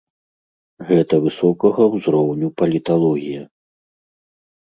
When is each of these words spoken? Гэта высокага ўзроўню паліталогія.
Гэта 0.87 1.19
высокага 1.25 1.83
ўзроўню 1.97 2.47
паліталогія. 2.63 3.43